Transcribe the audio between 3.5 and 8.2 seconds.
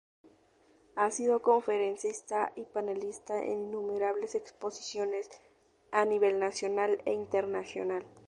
innumerables exposiciones a nivel nacional e internacional.